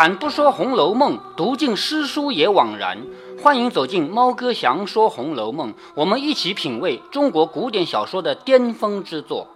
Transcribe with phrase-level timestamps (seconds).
[0.00, 2.96] 开坛不说《红楼梦》，读尽诗书也枉然。
[3.42, 9.46] 欢迎走进猫哥祥说《红楼梦》，我们一起品味中国古典小说的巅峰之作。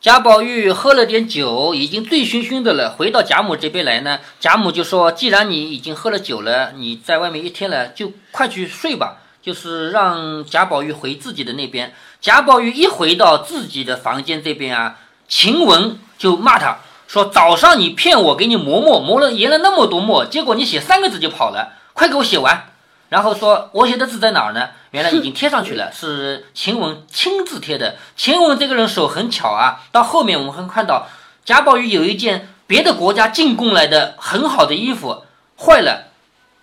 [0.00, 2.94] 贾宝玉喝了点酒，已经醉醺醺的了。
[2.96, 11.92] 回到贾母这边来呢，贾母就说：“既然你已经喝了酒了，你在外面一天了，就快去睡吧。”就是让贾宝玉回自己的那边。
[12.18, 22.66] 贾宝玉一回到自己的房间这边啊，晴雯就骂他说：“早上你骗我给你磨墨，磨了研了那么多墨，结果你写三个字就跑了，快给我写完。”
[23.08, 24.68] 然后说：“我写的字在哪儿呢？
[24.90, 27.96] 原来已经贴上去了，是晴雯亲自贴的。
[28.14, 29.80] 晴雯这个人手很巧啊。
[29.90, 31.08] 到后面我们会看到，
[31.46, 35.22] 贾宝玉有一件别的国家进贡来的很好的衣服
[35.58, 36.08] 坏了，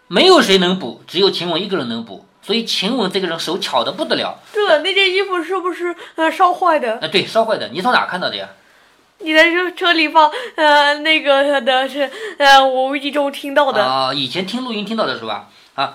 [0.07, 2.27] 没有谁能补，只有晴雯一个人能补。
[2.43, 4.37] 所以晴雯这个人手巧的不得了。
[4.53, 6.99] 对了那件衣服是不是呃烧坏的？
[7.01, 7.69] 啊，对，烧坏的。
[7.69, 8.47] 你从哪看到的呀？
[9.19, 13.83] 你在车车里放呃那个的是呃我无意中听到的。
[13.83, 15.49] 啊，以前听录音听到的是吧？
[15.75, 15.93] 啊。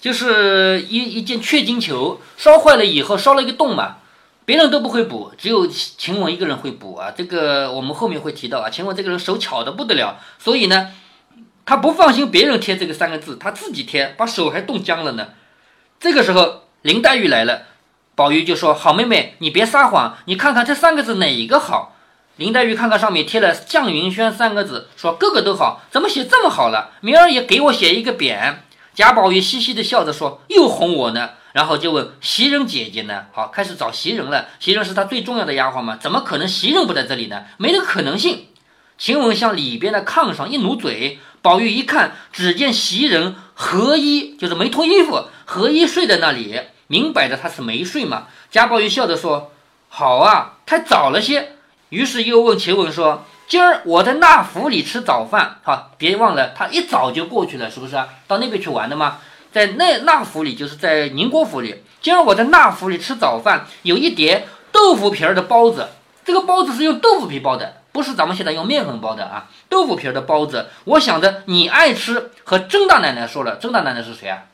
[0.00, 3.96] 就是一一件雀金球烧坏了以后烧了一个洞嘛，
[4.46, 7.12] 别人都不会补，只有晴雯一个人会补啊。
[7.14, 8.70] 这个我们后面会提到啊。
[8.70, 10.92] 晴雯这个人手巧的不得了，所以呢，
[11.66, 15.28] 他不放心别人贴这个三个字，他自己贴，把手还冻僵了呢。
[15.98, 17.64] 这个时候林黛玉来了，
[18.14, 21.94] 宝玉就说：“好妹妹，你别撒谎，你看看这三个字哪一个好？”
[22.40, 26.92] 林黛玉看看上面贴了“绛云轩”三个字，说：“个个都好，怎么写这么好了？
[27.02, 28.54] 明儿也给我写一个匾。”
[28.96, 33.26] 贾宝玉嘻嘻的笑着说：“又哄我呢。”然后就问袭人姐姐呢？
[33.32, 34.46] 好，开始找袭人了。
[34.58, 35.98] 袭人是他最重要的丫鬟吗？
[36.00, 37.44] 怎么可能袭人不在这里呢？
[37.58, 38.46] 没这个可能性。
[38.96, 48.28] 晴雯向里边的炕上一努嘴，宝玉一看，只见袭人合衣，就是没脱衣服，合衣睡在那里，明摆着他是没睡嘛。
[48.50, 49.52] 贾宝玉笑着说
[49.90, 51.56] ：“好啊，太早了些。”
[51.90, 53.24] 于是又问晴雯说。
[53.46, 58.08] 今儿我在那府里吃早饭，哈，别忘了他一早就过去了，是不是啊？
[58.28, 59.18] 到那边去玩的吗？
[59.50, 61.82] 在那那府里，就是在宁国府里。
[62.00, 65.88] 今儿我在那府里吃早饭，有一碟豆腐皮儿的包子，
[66.24, 69.48] 这个包子是用豆腐皮包的，不是咱们现在用面粉包的啊。
[69.68, 73.56] 豆腐皮儿的包子，我想着你爱吃，和甄大奶奶说了。
[73.56, 74.44] 甄大奶奶是谁啊？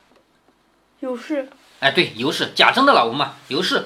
[1.01, 1.51] 尤氏。
[1.81, 3.85] 哎，对，尤氏，贾珍的老婆嘛，尤氏。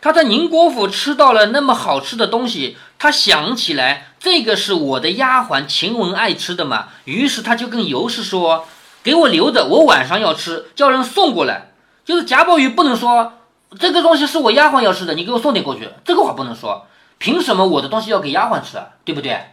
[0.00, 8.66] 他在宁国府吃到了那么好吃的东西，他想起来这个是我的丫鬟晴雯爱吃的嘛，于是他就跟尤氏说
[9.02, 11.72] ：“给我留着，我晚上要吃，叫人送过来。”
[12.06, 13.34] 就是贾宝玉不能说
[13.78, 16.86] 这个东西是我丫鬟要吃的，你给我送点过去，这个话不能说。
[17.18, 18.86] 凭什么我的东西要给丫鬟吃啊？
[19.04, 19.50] 对不对？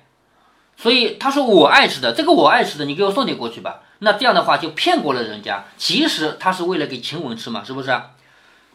[0.77, 3.79] 所以他说我爱吃的，这个我爱吃的，你给我送点过去吧。
[3.99, 7.99] 那这样的话就骗过了人家，其实他是为了给晴雯吃嘛，是不是？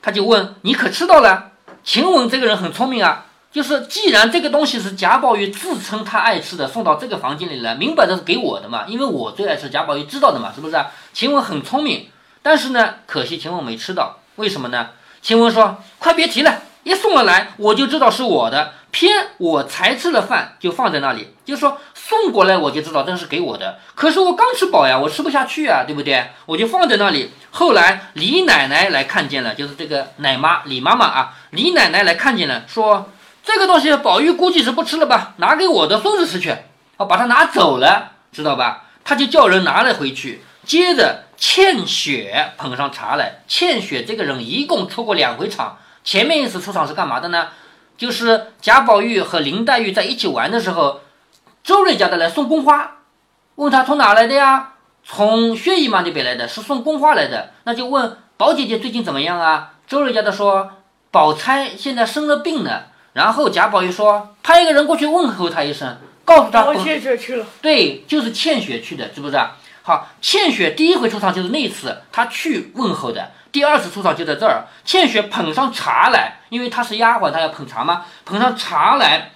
[0.02, 1.49] 他就问你可吃到了？
[1.82, 10.76] 晴雯这个人很聪明啊，就是既然这个东西是贾宝玉自称他爱吃的，送到这个房间里来，明摆着是给我的嘛，因为我最爱吃，贾宝玉知道的嘛，是不是？
[11.12, 12.08] 晴雯很聪明，
[12.42, 14.90] 但是呢，可惜晴雯没吃到，为什么呢？
[15.22, 26.30] 晴雯说：“快别提了，一送了来，我就知道是我的，偏我才吃了饭就放在那里，就说送过来我就知道这是给我的，可是我刚吃饱呀，我吃不下去啊，对不对？
[26.46, 27.30] 我就放在那里。
[27.50, 33.10] 后来李奶奶来看见了，就是这个奶妈李妈妈啊。”李奶奶来看见了，说
[33.42, 36.54] ：“这个东西宝玉估计是不吃了吧，拿给我的孙子吃去。”
[36.96, 38.86] 哦，把他拿走了，知道吧？
[39.04, 40.42] 他就叫人拿了回去。
[40.64, 43.42] 接着，倩雪捧上茶来。
[43.48, 47.48] 倩雪这个人一共出过两回场，前面一次出场是干嘛的呢？
[48.00, 51.02] 就是贾宝玉和林黛玉在一起玩的时候，
[51.62, 52.96] 周瑞家的来送宫花，
[53.56, 54.72] 问他从哪来的呀？
[55.04, 57.50] 从薛姨妈那边来的，是送宫花来的。
[57.64, 59.72] 那就问宝姐姐最近怎么样啊？
[59.86, 60.70] 周瑞家的说。
[61.12, 62.84] 宝钗现在生了病呢，
[63.14, 66.72] 然后贾宝玉说派一个人过去问候她一声，告诉她。
[66.76, 67.44] 倩雪去了。
[67.60, 69.36] 对，就是倩雪去的，是不是？
[69.82, 73.30] 好，倩雪第一回出场就是那次，她去问候的。
[73.50, 78.04] 第二次出场就在这儿，倩雪捧上茶来，因为她是丫鬟，她要捧茶嘛？
[78.24, 79.32] 捧上茶来，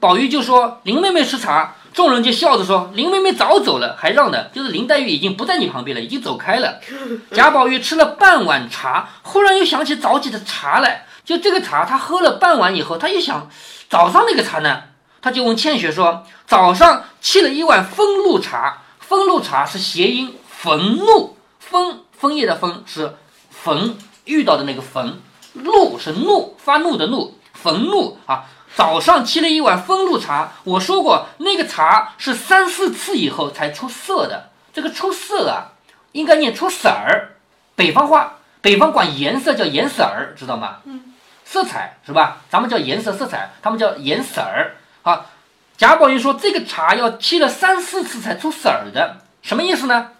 [0.00, 1.74] 宝玉就说林妹妹吃茶。
[1.92, 6.80] 众人就笑着说：“林妹妹早走了，还让的，就是林黛玉已经不在你旁边了，已经走开了。
[7.30, 11.06] ”贾宝玉吃了半碗茶，忽然又想起早起的茶来。
[11.24, 13.48] 就这个茶，他喝了半碗以后，他又想，
[13.88, 14.82] 早上那个茶呢？
[15.22, 18.78] 他就问倩雪说：“早上沏了一碗风露茶，
[19.08, 23.14] 风露茶是谐音，焚怒，枫枫叶的枫是
[23.50, 25.20] 焚遇到的那个焚，
[25.52, 28.44] 怒是怒发怒的怒，焚怒啊。”
[28.76, 34.50] 早上沏了一碗风露茶，我说过那个茶是三四次以后才出色的。
[34.72, 35.70] 这个出色啊，
[36.10, 37.36] 应该念出色儿。
[37.76, 40.78] 北方话，北方管颜色叫颜色儿，知道吗？
[40.86, 41.14] 嗯，
[41.44, 42.38] 色彩是吧？
[42.50, 44.74] 咱们叫颜色色彩，他们叫颜色儿。
[45.02, 45.26] 好，
[45.76, 50.10] 贾宝玉说这个茶要沏了三四次才出色儿的，什么意思呢？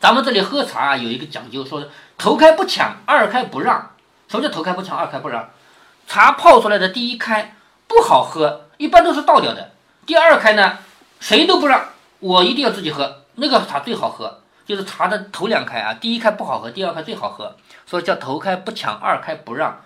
[0.00, 1.86] 咱们这里喝茶啊有一个讲究，说
[2.18, 3.92] 头开不抢，二开不让。
[4.28, 5.48] 什么叫头开不抢，二开不让？
[6.08, 7.54] 茶泡出来的第一开
[7.86, 9.70] 不好喝，一般都是倒掉的。
[10.04, 10.78] 第二开呢，
[11.20, 14.40] 谁都不让，我一定要自己喝，那个茶最好喝。
[14.66, 17.54] 就是茶的头两开啊，第一开不好喝，第二开最好喝，
[17.86, 19.80] 所以叫头开不抢，二开不让。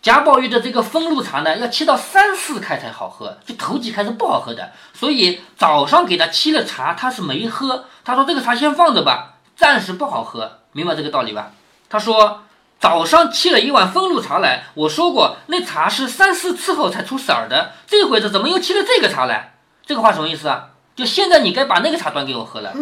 [0.00, 4.72] 贾宝玉的这个风露茶呢，要沏到三四开才好喝，就头几开是不好喝的。
[4.94, 7.86] 所以早上给他沏了茶，他是没喝。
[8.04, 11.50] 他说这个茶先放着吧，暂时不好喝，明白这个道理吧？
[11.90, 12.44] 他说
[12.78, 19.54] 早上沏了一碗风露茶来，我说过那茶是三四次后才出色儿的，这回子怎么又沏了这个茶来？
[19.84, 20.70] 这个话什么意思啊？
[20.94, 22.72] 就现在你该把那个茶端给我喝了。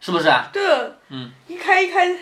[0.00, 0.48] 是不是啊？
[0.52, 0.62] 对，
[1.10, 2.16] 嗯，一开一开，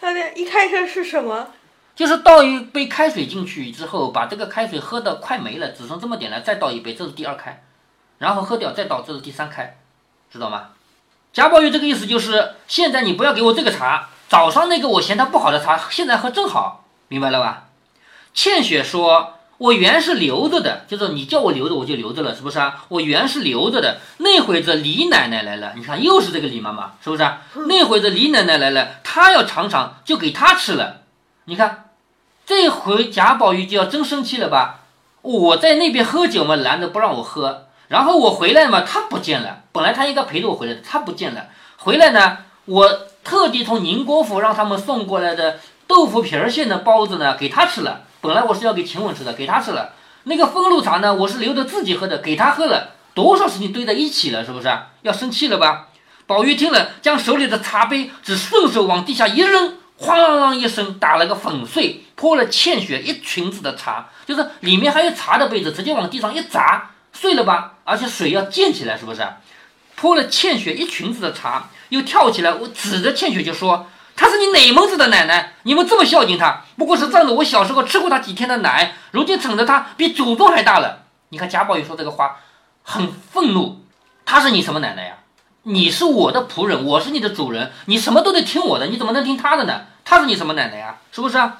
[0.00, 1.46] 他的一开开是什么？
[1.94, 7.62] 就是倒一杯开水进去之后，把这个开水喝的快没了，只剩这么点了，再倒一杯，这是第二开，
[8.18, 9.78] 然后喝掉再倒，这是第三开，
[10.32, 10.68] 知道吗？
[11.32, 17.68] 贾宝玉这个意思就是，现在你不要给我这个茶，早上那个我嫌它不好的茶，现在喝正好，明白了吧？
[18.34, 19.34] 倩雪说。
[19.58, 22.84] 我原是留着的，就是你叫我留着，我就留着了，是不是啊？
[22.88, 24.00] 我原是留着的。
[24.16, 27.42] 那会子李奶奶来了，你看又是这个李妈妈，是不是啊？
[27.68, 31.01] 那会子李奶奶来了，她要尝尝，就给她吃了。
[31.44, 31.90] 你看，
[32.46, 34.80] 这回贾宝玉就要真生气了吧？
[35.22, 39.62] 我在那边喝酒嘛，拦着不让我喝，然后我回来嘛，他不见了。
[39.72, 41.46] 本来他应该陪着我回来的，他不见了。
[41.78, 42.88] 回来呢，我
[43.24, 45.58] 特地从宁国府让他们送过来的
[45.88, 48.02] 豆腐皮儿馅的包子呢，给他吃了。
[48.20, 49.94] 本来我是要给晴雯吃的，给他吃了。
[50.24, 52.90] 那个风露茶呢，我是留着自己喝的，给他喝了。
[53.14, 54.68] 多少事情堆在一起了，是不是？
[55.02, 55.88] 要生气了吧？
[56.26, 67.74] 宝玉听了，将手里的茶杯只顺手往地下一扔，哐啷啷一声打了个粉碎，泼了倩雪一裙子的茶，就是里面还有茶的杯子，直接往地上一砸，碎了吧？
[67.84, 69.24] 而且水要溅起来，是不是？
[69.94, 73.86] 泼了倩雪一裙子的茶，又跳起来，我指着倩雪就说。
[74.14, 75.54] 她是你哪门子的奶奶？
[75.62, 81.04] 你们这么孝敬她，不过是仗着我小时候吃过她几天的奶，如今宠着她比祖宗还大了。
[81.30, 82.36] 你看贾宝玉说这个话，
[82.82, 83.84] 很愤怒。
[84.26, 85.14] 她是你什么奶奶呀？
[85.62, 89.82] 你是我的仆人，我是你的主人，你什么都得听我的，你怎么能听她的呢？
[90.04, 90.98] 她是你什么奶奶呀？
[91.10, 91.58] 是不是啊？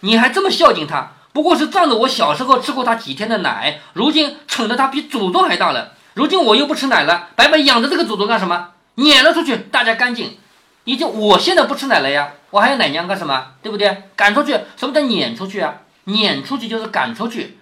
[0.00, 5.92] 你还这么孝敬她，不过是仗着我小时候吃过她几天的奶，如今宠着她比祖宗还大了。
[6.14, 8.70] 如今我又不吃奶了，白白养着这个祖宗干什么？
[8.96, 10.38] 撵了出去，大家干净。
[10.84, 13.48] 你就我现在不吃奶了呀，我还有奶娘干什么？
[13.62, 14.04] 对不对？
[14.16, 15.74] 赶出去，什么叫撵出去啊？
[16.04, 17.58] 撵出去就是赶出去。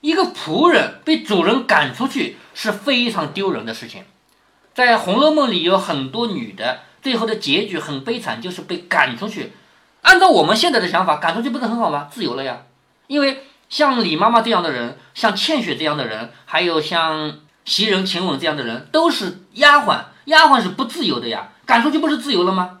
[0.00, 4.04] 一个仆人被主人赶出去是非常丢人的事情。
[4.72, 9.52] 在《红楼梦》里有很多女的，最后的结局很悲惨，就是被赶出去。
[10.02, 12.08] 按照我们现在的想法，赶出去不是很好吗？
[12.10, 12.62] 自由了呀。
[13.06, 21.52] 因为像李妈妈这样的人，像倩雪这样的人，还有像袭人、晴雯这样的人，都是丫鬟，丫鬟是不自由的呀。
[21.66, 22.80] 赶出去不是自由了吗？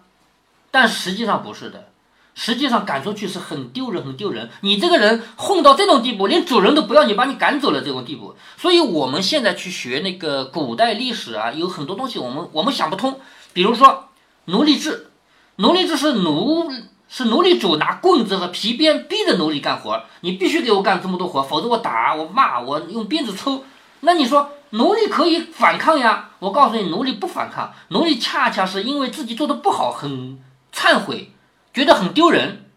[0.70, 1.88] 但实际上不是的，
[2.34, 4.48] 实际上赶出去是很丢人，很丢人。
[4.62, 8.36] 你这个人混到这种地步，连主人都不要你，把你赶走了这种地步。
[8.56, 13.20] 所以我们现在去学那个古代历史啊，有很多东西我们我们想不通。
[13.52, 14.08] 比如说
[14.46, 15.10] 奴隶制，
[15.56, 16.70] 奴隶制是奴
[17.10, 23.64] 是奴隶主拿棍子和皮鞭逼着奴隶干活，你必须给我干这么多活，否则我打我骂我用鞭子抽。
[24.00, 24.52] 那你说？
[24.72, 26.30] 奴隶可以反抗呀！
[26.38, 30.38] 我告诉你，奴隶不反抗，奴隶恰恰是因为自己做的不好，很
[30.72, 31.32] 忏悔，
[31.74, 32.70] 觉得很丢人。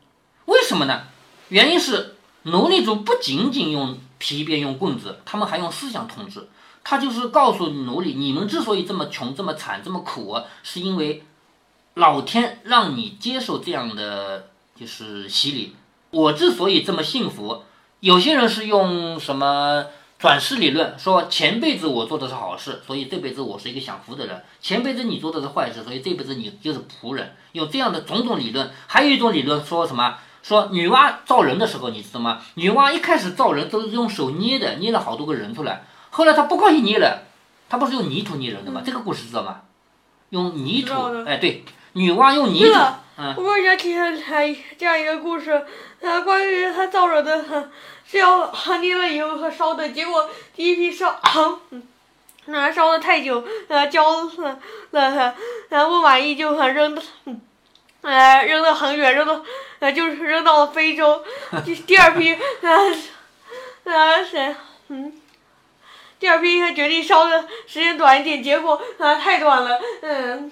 [0.45, 1.03] 为什么呢？
[1.49, 6.49] 原因是奴隶主不仅仅用皮鞭、用棍子，他们还用思想统治。
[6.83, 11.23] 他就是告诉奴隶，你们之所以这么穷、这么惨、这么苦，是因为
[11.95, 15.75] 老天让你接受这样的就是洗礼。
[16.11, 17.63] 我之所以这么幸福，
[17.99, 19.85] 有些人是用什么？
[20.19, 27.35] 转世理论说，前辈子我做的是好事，所以这辈子我是一个享福的人；前辈子你做的是坏事，所以这辈子你就是仆人。
[27.51, 30.19] 有这样的种种理论，还有一种理论说什么？
[30.41, 32.41] 说女娲造人的时候，你知道吗？
[32.53, 35.83] 女娲一开始造人都是用手捏的，捏了好多个人出来。
[36.11, 37.23] 后来她不高兴捏了，
[37.67, 38.81] 她不是用泥土捏人的吗？
[38.85, 39.63] 这个故事知道吗？
[40.29, 40.93] 用泥土，
[41.25, 42.79] 哎，对，女娲用泥土。
[43.17, 43.35] 嗯。
[43.37, 45.51] 我以前听来这样一个故事，
[46.01, 47.69] 啊，关于她造人的。
[48.05, 51.19] 是要捏了以后和烧的，结果第一批烧，
[52.45, 54.59] 那烧的太久，呃焦了，
[54.91, 55.35] 了，
[55.69, 57.01] 呃不满意就扔的，
[58.01, 59.43] 呃扔的很远，扔到，
[59.79, 61.23] 呃就是扔到了非洲。
[61.65, 62.95] 第 第二批，呃
[63.85, 64.55] 呃谁，
[64.89, 65.11] 嗯，
[66.19, 70.51] 第二批决定烧的时间短一点，结果啊太短了，嗯。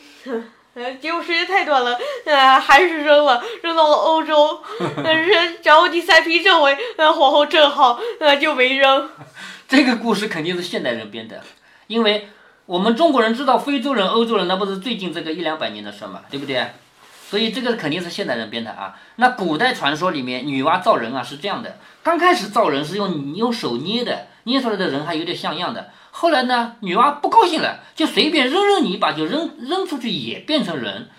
[0.74, 4.62] 呃，结果时间太短了，呃，还是扔了，扔到了欧洲，
[5.04, 9.10] 扔，然后第三批认为，呃，皇后正好，呃，就没扔。
[9.68, 11.42] 这个故事肯定是现代人编的，
[11.88, 12.30] 因为
[12.66, 16.66] 我们中国人知道非洲人、欧洲人，那不是最近这个一两百年的事嘛，对不对？
[17.30, 18.96] 所以这个肯定是现代人编的啊。
[19.18, 25.90] 那古代传说里面，女娲造人啊是这样的：刚开始造人是用用手捏的，捏出来的人还有点像样的。
[26.22, 31.10] 后来呢，女娲不高兴了，就随便扔扔泥巴，就扔扔出去也变成人。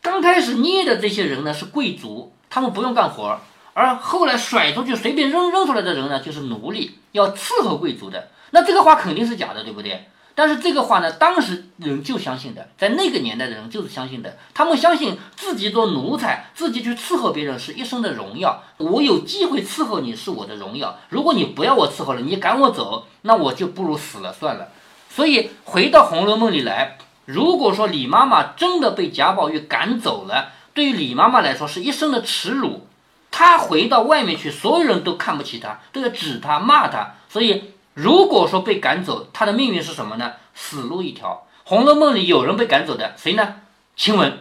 [0.00, 3.40] 刚开始捏的这些人呢是贵族，他们不用干活；
[3.74, 8.28] 而后来甩出去随便扔扔出来的人呢就是奴隶，要伺候贵族的。
[8.52, 10.04] 那这个话肯定是假的，对不对？
[10.34, 14.38] 但是这个话呢，当时人就相信的，在那个年代的人就是相信的。
[14.54, 18.62] 他们相信自己做奴才，自己去伺候别人是一生的荣耀。
[18.78, 20.98] 我有机会伺候你是我的荣耀。
[21.10, 24.68] 如果你不要我伺候了，你赶我走，那我就不如死了算了。
[25.10, 26.96] 所以回到《红楼梦》里来，
[27.26, 32.86] 如果说李妈妈真的被贾宝玉赶走了，对于李妈妈来说是一生的耻辱。
[33.30, 37.64] 她回到外面去，所有人都看不起她，都要指她骂她，所以。
[37.94, 40.32] 如果说被赶走，他的命运是什么呢？
[40.54, 41.46] 死路一条。
[41.68, 43.56] 《红楼梦》里有人被赶走的，谁呢？
[43.96, 44.38] 晴雯。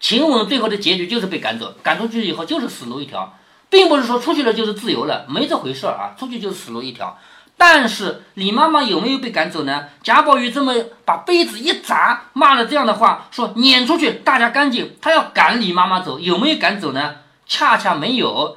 [0.00, 3.38] 晴雯最后的结局就是被赶走，赶出去以后就是死路一条，
[3.70, 7.16] 并不是说出去了就是自由了，没这回事啊，出去就是死路一条。
[7.56, 9.84] 但是李妈妈有没有被赶走呢？
[10.02, 10.74] 贾宝玉这么
[11.04, 14.96] 把杯子一砸，骂了这样的话，说撵出去，大家干净。
[15.00, 17.16] 他要赶李妈妈走，有没有赶走呢？
[17.46, 18.56] 恰恰没有。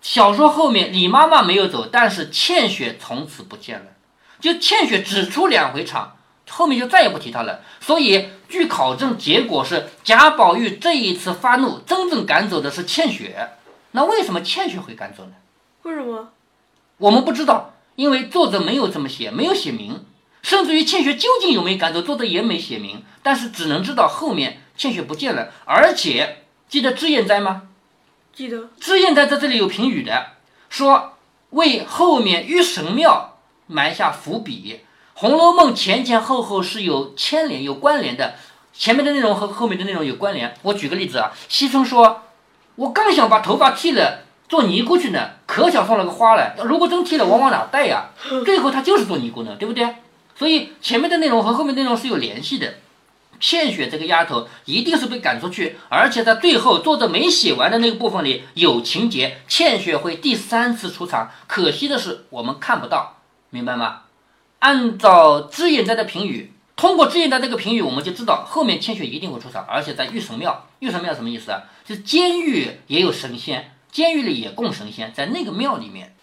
[0.00, 3.86] 小说后面，李妈妈没有走，但是倩雪从此不见了。
[4.40, 6.16] 就倩雪只出两回场，
[6.48, 7.60] 后面就再也不提她了。
[7.80, 13.50] 所以，据考证，结果是贾宝玉这一次发怒，真正赶走的是倩雪。
[13.92, 15.32] 那为什么倩雪会赶走呢？
[15.82, 16.28] 为什么？
[16.98, 20.04] 我们不知道，因为作者没有这么写，没有写明。
[20.42, 23.02] 甚至于倩雪究竟有没有赶走，作者也没写明。
[23.22, 27.62] 但是只能知道后面倩雪不见了，而且记得脂砚斋吗？
[28.36, 30.26] 记得，脂砚斋在这里有评语的，
[30.68, 31.14] 说
[31.52, 34.80] 为后面玉神庙埋下伏笔，
[35.14, 38.34] 《红楼梦》前前后后是有牵连、有关联的，
[38.74, 40.54] 前面的内容和后面的内容有关联。
[40.60, 42.24] 我举个例子啊，西村说，
[42.74, 48.10] 我刚想把头发剃了做尼姑去呢，可巧送了个花来，如果真剃了，我往哪带呀？
[48.44, 49.94] 最后他就是做尼姑呢，对不对？
[50.38, 52.74] 所以前面的内容和后面内容是有联系的。
[53.40, 61.30] 倩雪这个丫头一定是被赶出去，而且在最后作者没写完的那个部分里有情节，倩雪会第三次出场。
[61.46, 63.18] 可惜的是我们看不到，
[63.50, 64.02] 明白吗？
[64.58, 70.66] 按照脂砚斋的评语，通过脂砚斋这个评语，我们就知道后面倩雪一定会出场，而且在御神庙。
[70.80, 71.62] 御神庙什么意思啊？
[71.84, 76.15] 就是监狱也有神仙，监狱里也供神仙，在那个庙里面。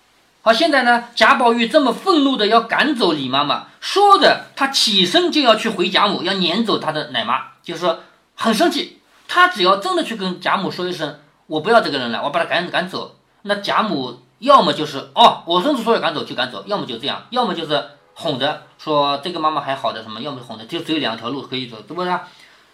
[0.46, 8.02] 好，现在呢，贾宝玉这么愤怒的要赶走李妈妈，说着他起身就要去回贾母，要撵走他的奶妈，就是说
[8.36, 9.00] 很生气。
[9.26, 17.82] 他只要真的去跟贾母说一声，我不要这个人了，我把他赶赶走，那贾母要么就是哦，我孙子说要赶走就赶走，要么就这样，要么就是
[18.14, 22.20] 哄着说这个妈妈还好的什么，要么哄着，就只有两条路可以走，是不是？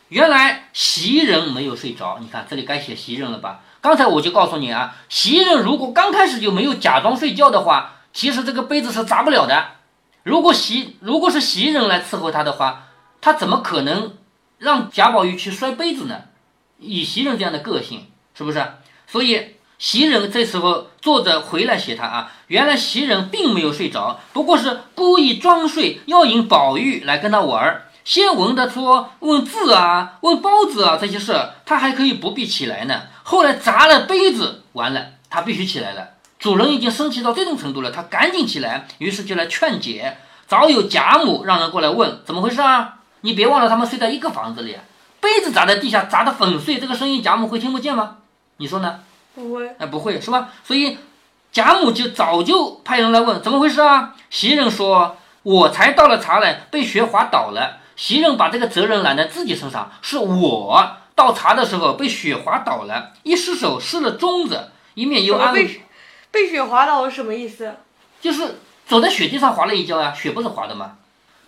[0.07, 3.59] 原来袭人没有睡着，你看这里该写袭人了吧？
[3.81, 9.65] 刚才我就告诉你啊，袭人如果刚开始就没有假装睡觉的话，其实这个杯子是砸不了的。
[10.23, 12.87] 如果袭如果是袭人来伺候他的话，
[13.21, 14.13] 他怎么可能
[14.57, 16.21] 让贾宝玉去摔杯子呢？
[16.77, 18.65] 以袭人这样的个性，是不是？
[19.07, 27.88] 所以袭人这时候作者回来写他啊，原来袭人并没有睡着，不过是故意装睡，要引宝玉来跟他玩儿。
[28.09, 31.31] 先闻得出问字啊，问包子啊这些事，
[31.63, 33.03] 他还可以不必起来呢。
[33.21, 36.07] 后来砸了杯子，完了，他必须起来了。
[36.39, 40.17] 主人已经生气到这种程度了，他赶紧起来，于是就来劝解。
[40.47, 42.95] 早有贾母让人过来问怎么回事啊？
[43.21, 44.75] 你别忘了他们睡在一个房子里，
[45.19, 48.15] 杯子砸在地下，砸得粉碎，这个声音贾母会听不见吗？
[48.57, 49.01] 你说呢？
[49.35, 50.49] 不会，哎，不会是吧？
[50.63, 50.97] 所以
[51.51, 54.15] 贾母就早就派人来问怎么回事啊？
[54.31, 60.91] 袭人说：“我才倒了茶来，被雪滑倒了。”袭人把这个责任揽在自己身上，是我。
[61.15, 65.81] 倒茶的时候被雪滑倒了，一失手失了盅子，一面又安慰
[66.31, 67.75] 被雪滑倒是什么意思？
[68.21, 70.93] 就是走在雪地上滑了一跤呀，雪不是滑的吗？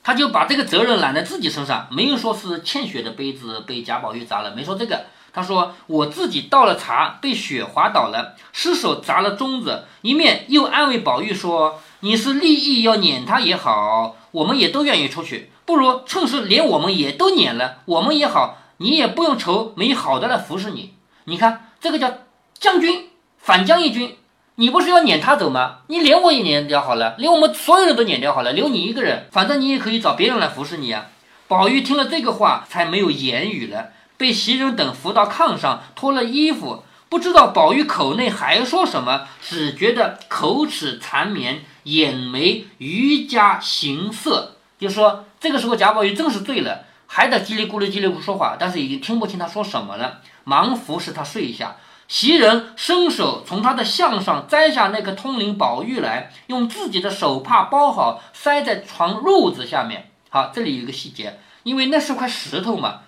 [0.03, 5.05] 他就把这个责任揽在自己身上，没有说是欠雪的杯子被贾宝玉砸了，没说这个。
[5.31, 20.95] 他说我自己倒了茶被雪滑倒了，失手砸了盅子，一面又安慰宝玉说：“你是立意要撵他也好，我们也都愿意出去，不如趁势连我们也都撵了，我们也好。”你也不用愁没好的来服侍你。
[21.25, 22.11] 你看这个叫
[22.57, 24.17] 将军反将一军，
[24.55, 25.81] 你不是要撵他走吗？
[25.85, 31.05] 你连我也撵掉好了，连我们所有人都撵掉好了，留你一个人，反正你也可以找别人来服侍你啊。
[31.47, 44.55] 宝玉听了这个话，才没有言语了，被袭人等扶到炕上，脱了衣服，不知道宝玉口内还说什么，只觉得口齿缠绵，眼眉瑜伽形色。
[44.81, 51.75] 就是说这个时候贾宝玉正是醉了，还在叽里咕噜叽里咕噜说话，但是已经听不清他说什么了，忙服侍他睡一下。
[52.07, 60.09] 袭人伸手从他的项上摘下那个通灵宝玉来，用自己的手帕包好，塞在床褥子下面。
[60.29, 63.01] 好，这里有一个细节，因为那是块石头嘛，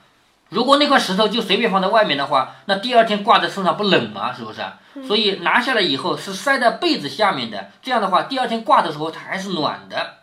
[0.50, 4.32] 如果那块石头就随便放在外面的话，那第二天挂在身上不冷吗？
[4.32, 4.62] 是不是？
[5.08, 10.18] 所以拿下来以后是塞在被子下面的，这样的话第二天挂的时候它还是暖的。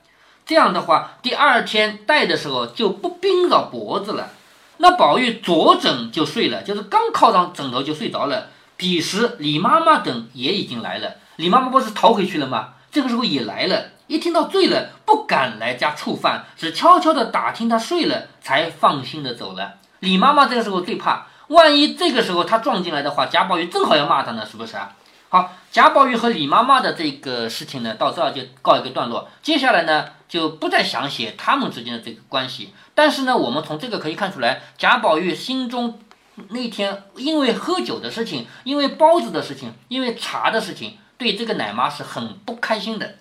[0.50, 4.30] 这样的话第二天戴的时候就不冰着脖子了。
[4.78, 8.48] 那宝玉左枕就睡了，就是刚靠上枕头就睡着了。
[8.76, 11.14] 彼时，李妈妈等也已经来了。
[11.36, 12.70] 李妈妈不是逃回去了吗？
[12.90, 19.74] 这个时候也来了，一听到醉了，不敢来家触犯，只悄悄地打听他睡了，才放心的走了。
[20.00, 24.96] 李妈妈这个时候最怕，万一这个时候他撞进来的话，贾宝玉正好要骂他呢，是不是啊？
[25.30, 29.28] 好，贾宝玉和李妈妈的这个事情呢，到这儿就告一个段落。
[29.42, 32.74] 接下来呢，就不再详写他们之间的这个关系。
[32.96, 36.00] 但是呢，我们从这个可以看出来，贾宝玉心中。
[36.48, 43.16] 那天因为喝酒的事情，因为包子的事情，因为茶的事情，对这个奶妈是很不开心的。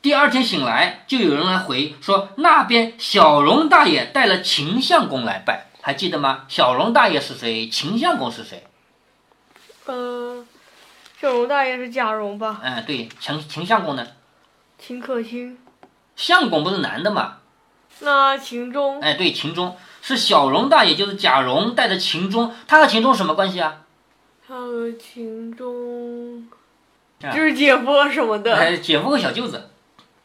[0.00, 6.44] 第二天醒来，就有人来回说，那边小荣大爷带了秦相公来拜，还记得吗？
[6.48, 7.68] 小荣大爷是谁？
[7.68, 8.64] 秦相公是谁？
[9.86, 10.44] 呃，
[11.22, 12.60] 小荣大爷是贾蓉吧？
[12.64, 14.04] 嗯，对，秦秦相公呢？
[14.76, 15.56] 秦可卿。
[16.16, 17.36] 相公不是男的吗？
[18.00, 19.00] 那秦钟？
[19.00, 19.76] 哎，对，秦钟。
[20.00, 23.82] 是小荣大爷，就是贾蓉带着秦钟，他和秦钟什么关系啊？
[24.44, 26.48] 他和秦钟
[27.20, 28.56] 就是姐夫什么的。
[28.56, 29.70] 哎，姐夫和小舅子，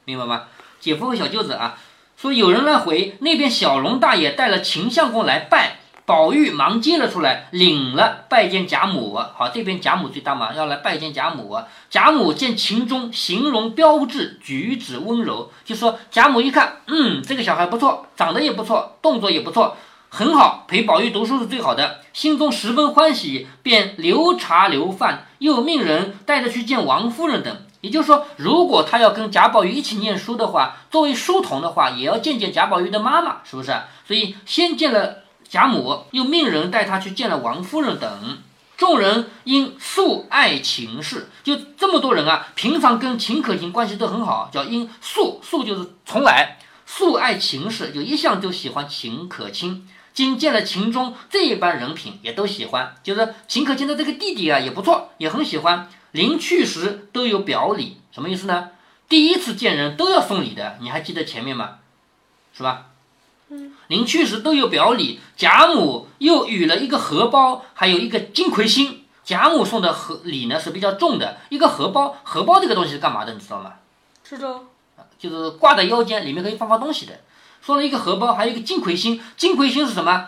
[0.05, 0.47] 明白吗？
[0.79, 1.77] 姐夫和小舅子啊，
[2.17, 5.77] 说有人来回，那边小荣大爷带了秦相公来拜，
[6.07, 9.19] 宝玉忙接了出来，领了拜见贾母。
[9.35, 11.59] 好，这边贾母最大嘛，要来拜见贾母。
[11.89, 19.75] 贾母见秦钟形容标致，举止温柔，就说贾母一看，嗯，这个小孩不错，长得也不错，动作也不错，
[20.07, 27.53] 很好，陪宝玉读书是最好的，心中十分欢喜，便留茶留饭，又命人带着去见王夫人等。
[27.81, 33.75] 也就是说，如果他要跟贾宝玉一起念书的话，作为书童的话，也要见见贾宝玉的妈妈，是不是？
[34.07, 38.37] 所以先见了贾母，又命人带他去见了王夫人等。
[38.75, 49.89] 众人因素爱秦氏，就这么多人啊，平常跟秦可卿关系都很好，叫因素素就是从来素爱秦氏，就一向都喜欢秦可卿。
[50.13, 55.89] 今见了秦钟这一般人品，也都喜欢，就是秦可卿的这个弟弟啊，也不错，也很喜欢。
[56.11, 58.69] 临去时都有表礼，什么意思呢？
[59.09, 61.75] 第一次见人都要送礼的，你还记得前面吗？
[62.55, 62.87] 是吧？
[63.87, 69.03] 临去时都有表礼，贾母又与了一个荷包，还有一个金魁星。
[69.23, 73.33] 贾母送的荷礼呢是比较重的，一个荷包，荷包这个东西是干嘛的？
[73.33, 73.73] 你知道吗？
[74.23, 74.63] 知道，
[75.19, 77.13] 就是挂在腰间，里面可以放放东西的。
[77.61, 79.21] 说了一个荷包，还有一个金魁星。
[79.35, 80.27] 金魁星是什么？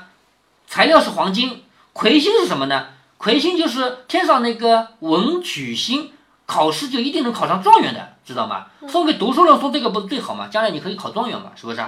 [0.68, 1.64] 材料是黄金。
[1.94, 2.88] 魁星是什么呢？
[3.18, 6.12] 魁星就是天上那个文曲星，
[6.46, 8.68] 考试就一定能考上状元的，知道吗？
[8.88, 10.48] 送给读书人送这个不是最好吗？
[10.48, 11.82] 将来你可以考状元嘛，是不是？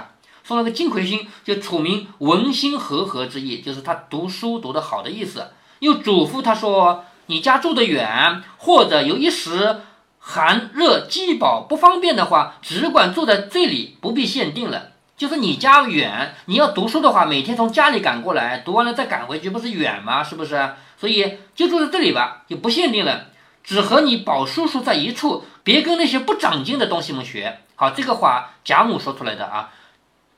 [0.44, 5.48] 送了个金魁星，就楚名文心和合之意，就是他读书读得好的意思。
[5.78, 9.80] 又嘱咐他说：“你家住得远，或者有一时
[10.18, 14.90] 寒热饥饱不方便的话，只管住在这里，不必限定了。
[15.16, 20.22] 就是你家远，你要读书的话，每天从家里赶过来，读完了再赶回去，不是远吗？
[20.22, 20.74] 是不是？
[20.96, 23.26] 所以就住在这里吧，就不限定了，
[23.62, 27.60] 只和你宝叔叔在一处，别跟那些不长进的东西们学。
[27.74, 29.70] 好，这个话贾母说出来的啊。”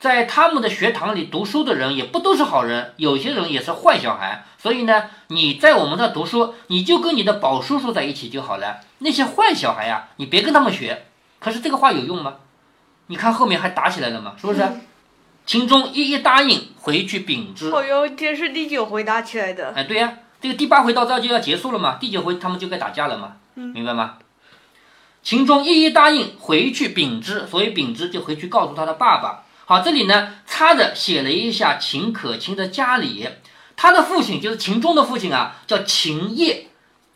[0.05, 4.45] 在他们的学堂里读书的人也不都是好人，有些人也是坏小孩。
[4.59, 8.81] 所以呢，你在我们这读书，你就跟你的宝叔叔在一起就好了。
[8.99, 11.07] 那些坏小孩呀，你别跟他们学。
[11.39, 12.35] 可是这个话有用吗？
[13.07, 14.33] 你看后面还打起来了嘛？
[14.39, 14.61] 是不是？
[15.47, 17.71] 秦钟一一答应回去禀知。
[17.71, 19.73] 哦哟，这是第九回打起来的。
[19.75, 24.19] 哎，对呀，这个第八回到这就要结束了嘛，第九回他们就该打架了嘛，明白吗？
[25.23, 29.41] 秦钟一一答应回去禀知，所以禀之就回去告诉他的爸爸。
[29.67, 33.27] 好，这里呢插着写了一下秦可卿的家里，
[33.75, 36.67] 他的父亲就是秦钟的父亲啊，叫秦业。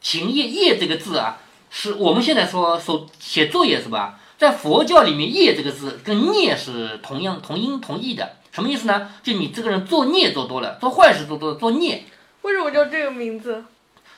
[0.01, 1.37] 秦业业这个字啊，
[1.69, 4.19] 是我们现在说手写作业是吧？
[4.39, 8.37] 在佛教里面，业这个字跟孽是同样同音同义的。
[8.51, 9.11] 什么意思呢？
[9.21, 12.05] 就你这个人做孽做多了，做坏事做多了，做孽。
[12.41, 13.63] 为什么叫这个名字？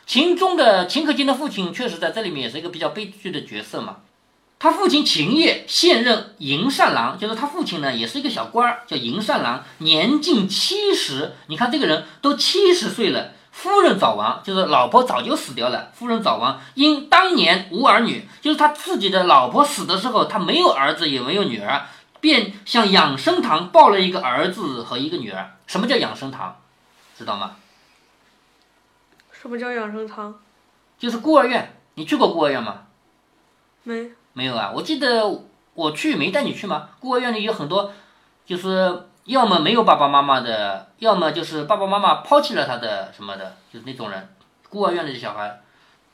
[0.06, 3.98] 秦钟的秦可卿的父亲确实在这里面也是一个比较悲剧的角色嘛。
[4.62, 11.32] 他父亲秦业现任营善郎，就是他父亲呢，也是一个小官儿，叫营善郎，年近七十。
[11.48, 15.90] 你看这个人都七十岁了，夫人早亡，就是老婆早就死掉了。
[15.96, 21.88] 夫人早亡，因当年无儿女，就是他自己的老婆死的时候，他没有儿子，也没有女儿。
[22.20, 25.58] 便向养生堂抱了一个儿子和一个女儿。
[25.66, 26.58] 什么叫养生堂？
[27.18, 27.56] 知道吗？
[29.32, 30.40] 什么叫养生堂？
[31.00, 31.74] 就是孤儿院。
[31.96, 32.84] 你去过孤儿院吗？
[33.82, 34.12] 没。
[34.34, 36.90] 没有啊，我记得我去没带你去吗？
[37.00, 37.92] 孤儿院里有很多，
[38.46, 44.30] 就是要么没有爸爸妈妈的，要么就是爸爸妈妈抛弃了他的什么的，就是那种人。
[44.70, 45.60] 孤儿院里的小孩，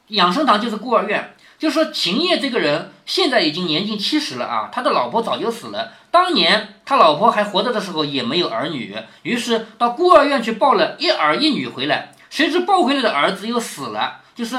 [0.07, 1.33] 养生堂就是孤儿院。
[1.59, 5.91] 就说秦业这个人现在已经年近七十了啊，他的老婆早就死了。
[6.11, 12.13] 当年他老婆还活着的时候也没有儿女，于是到孤儿院去抱了一儿一女回来。
[12.29, 14.57] 谁知抱回来的儿子又死了，就是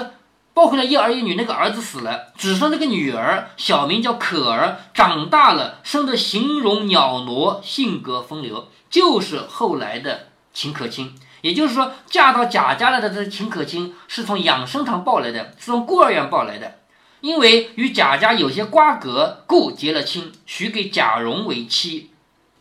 [0.59, 11.15] 抱回来一儿一女，那个儿子死了，只剩那个女儿，小名叫可儿，长大了，生的形容袅娜，性格风流，就是后来的秦可卿。
[11.43, 16.79] 也就是说，嫁到贾家来的这秦可卿是从养生堂抱来的，是从孤儿院抱来的。
[17.21, 22.11] 因为与贾家有些瓜葛，故结了亲，许给贾蓉为妻。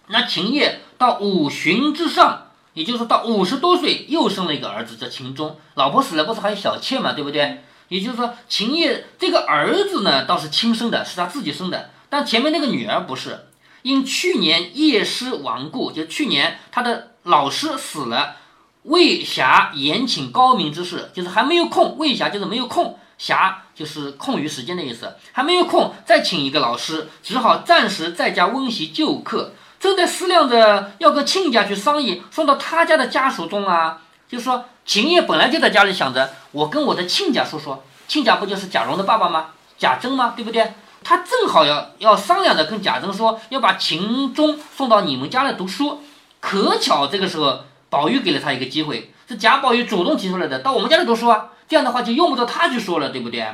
[0.10, 5.58] 那秦业到五旬之上，也就是到五十多岁，又生了一个儿子，叫秦钟。
[5.74, 7.64] 老婆死了，不是还有小妾嘛，对不对？
[7.90, 13.46] 也就是说，秦业这个儿子呢，倒是亲生的，是他自己生的，但前面那个女儿不是。
[13.84, 18.36] 因去年夜师亡故，就去年他的老师死了。
[18.84, 21.98] 魏霞延请高明之事，就是还没有空。
[21.98, 29.54] 魏霞就是没有空，霞就是空余时间的意思，还没有空再请一个老师，只好暂时在家温习旧课。
[29.80, 34.02] 正在思量着要跟亲家去商议，送到他家的家属中啊。
[34.30, 39.52] 就说秦业本来就在家里想着，我跟我的亲家说说，亲家不就是贾蓉的爸爸吗？
[39.78, 40.34] 贾珍吗？
[40.36, 40.74] 对不对？
[41.04, 46.02] 他正好要要商量着跟贾珍说，要把秦钟送到你们家来读书。
[46.40, 47.62] 可巧这个时候。
[47.90, 51.52] 宝玉给了他一个机会，是贾宝玉主动提出来的，到我们家来读书啊。
[51.70, 53.48] 这样的话就用不着他去说了，对不对？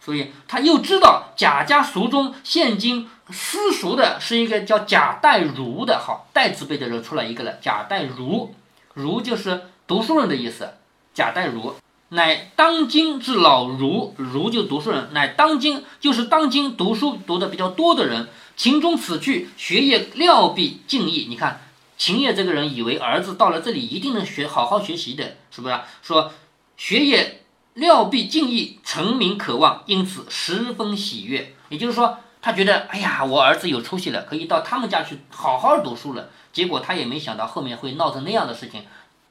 [0.00, 7.52] 所以他又知道贾家族中现今私塾的是一个叫贾代儒的，好代字辈的人出来一个了。
[7.60, 8.56] 贾代儒，
[8.94, 10.74] 儒就是读书人的意思。
[11.14, 11.74] 贾代儒
[12.10, 18.28] 乃当今之老儒，儒就读书人，乃当今就是当今读书读的比较多的人。
[18.56, 21.26] 秦钟此去，学业料必尽益。
[21.28, 21.62] 你看。
[21.98, 25.80] 秦业这个人以为儿子到了这里一定能学好好学习的，是不是？
[26.02, 26.30] 说
[26.76, 27.40] 学业
[27.72, 31.54] 料必尽益，成名可望，因此十分喜悦。
[31.70, 36.28] 也就是说，他觉得，哎呀，我儿子有出息了，可以到他们家去好好读书了。
[36.52, 38.84] 结果他也没想到后面会闹成那样的事情，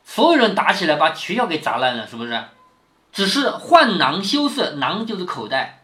[0.05, 2.41] 所有人打起来把学校给砸烂了，是不是？
[3.11, 5.81] 只是换囊羞涩，囊就是口袋。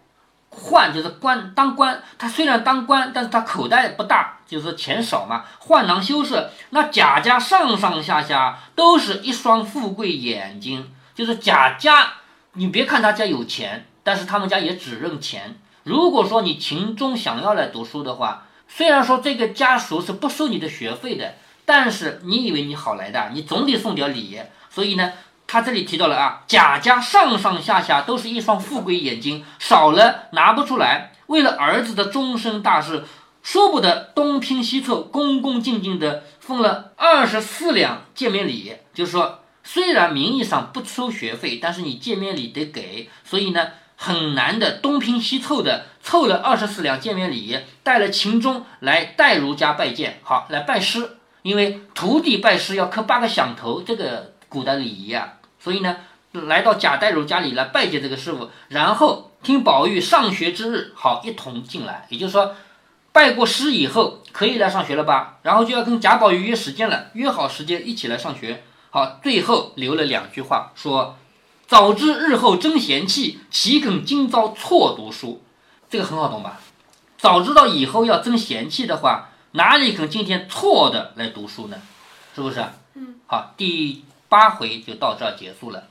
[0.52, 5.46] 宦就是官，当官，他虽然当官，但是他口袋不大，就是钱少嘛。
[5.66, 12.16] 宦囊羞涩，那贾家上上下下都是一双富贵眼睛，就是贾家，
[12.54, 15.58] 你别看他家有钱，但是他们家也只认钱。
[15.84, 25.12] 如果说你秦钟想要来读书的话，虽然说这个家属是不收你的学费的，但是你以为你好来的，你总得送点礼，所以呢。
[25.48, 31.12] 他这里提到了啊，贾家上上下下都是一双富贵眼睛，少了拿不出来。
[31.28, 33.04] 为了儿子的终身大事，
[33.44, 38.78] 说不得东拼西凑，恭恭敬敬的奉了二十四两见面礼。
[38.94, 43.10] 就是说，虽然名义上不收学费，但是你见面礼得给。
[43.26, 51.18] 所以呢，很难的东拼西凑的凑了二十四两见面礼，带了秦钟来代儒家拜见，好来拜师。
[51.42, 55.34] 因为徒弟拜师要磕八个响头，这个古代礼仪啊。
[55.60, 55.98] 所以呢，
[56.32, 62.06] 来到贾代儒家里来拜见这个师傅，然后听宝玉上学之日，好一同进来。
[62.10, 62.56] 也就是说，
[63.12, 65.40] 拜过师以后可以来上学了吧？
[65.44, 68.64] 然后就要跟贾宝玉约时间了，约好时间一起来上学。
[68.90, 71.18] 好，最后留了两句话，说
[71.68, 75.44] ：“早知日后真嫌弃，岂肯今朝错读书？”
[75.90, 76.60] 这个很好懂吧？
[77.18, 81.78] 早知道以后要真嫌弃的话，哪里肯今天错的来读书呢？
[82.34, 82.64] 是不是？
[82.96, 83.16] 嗯。
[83.28, 84.06] 好，第。
[84.30, 85.84] 八回就到这儿结束了。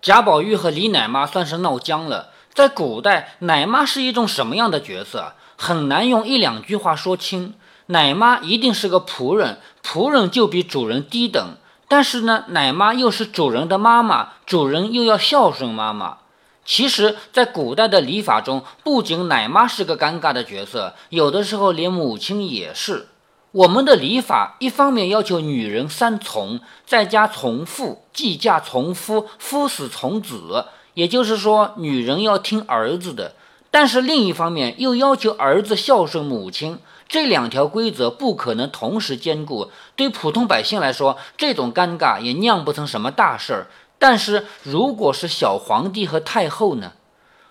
[0.00, 2.30] 贾宝玉和李奶妈算是闹僵了。
[2.54, 5.34] 在古代，奶妈是一种什么样的角色？
[5.56, 7.54] 很难用一两句话说清。
[7.86, 11.54] 奶妈一定是个仆人，仆人就比主人低等。
[11.88, 16.18] 但是呢，奶妈又是主人的妈妈，主人又要孝顺妈妈。
[16.64, 23.06] 其实，在古代的礼法中，不仅奶妈是个尴尬的角色，有的时候连母亲也是。
[23.52, 33.30] 我们的礼法一方面要求女人三从，在家从父，继嫁从夫，夫死从子，也就是说，女人要听儿子的；
[33.70, 36.80] 但是另一方面又要求儿子孝顺母亲。
[37.08, 39.70] 这两条规则不可能同时兼顾。
[39.94, 43.66] 对普通百姓来说，这种尴尬也酿不成什么大事儿。
[43.98, 46.92] 但是如果是小皇帝和太后呢？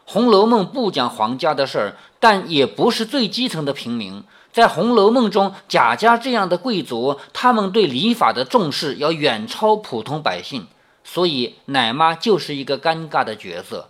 [0.11, 4.23] 《红楼梦》不讲皇家的事儿，但也不是最基层的平民。
[4.51, 10.67] 在《红楼梦》中，贾家这样的贵族，他们对礼法的重视要远超普通百姓，
[11.03, 13.89] 所以奶妈就是一个尴尬的角色。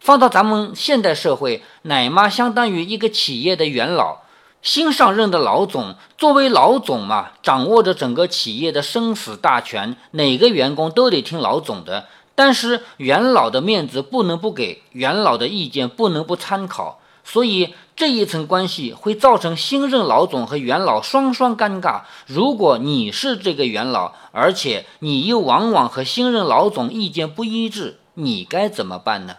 [0.00, 4.21] 放到咱们现代社会，奶妈相当于一个企业的元老，
[4.62, 12.06] 新上任的老总，作为老总嘛，掌握着整个企业的生死大权，哪个员工都得听老总的。
[12.36, 22.02] 但是元老的面子不能不给，元老的意见不能不参考，所以这一层关系会造成新任老总和元老双双尴尬。
[22.26, 29.38] 如果你是这个元老，而且你又往往和新任老总意见不一致，你该怎么办呢？